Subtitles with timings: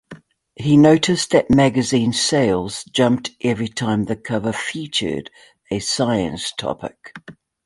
[0.55, 5.29] He noticed that magazine sales jumped every time the cover featured
[5.69, 7.11] a science topic.